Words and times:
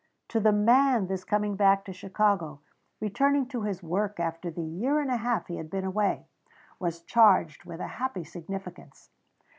To 0.29 0.39
the 0.39 0.51
man 0.51 1.05
this 1.05 1.23
coming 1.23 1.55
back 1.55 1.85
to 1.85 1.93
Chicago, 1.93 2.59
returning 2.99 3.45
to 3.49 3.61
his 3.61 3.83
work 3.83 4.19
after 4.19 4.49
the 4.49 4.63
year 4.63 4.99
and 4.99 5.11
a 5.11 5.17
half 5.17 5.45
he 5.45 5.57
had 5.57 5.69
been 5.69 5.85
away, 5.85 6.25
was 6.79 7.03
charged 7.03 7.65
with 7.65 7.79
a 7.79 7.85
happy 8.01 8.23
significance. 8.23 9.11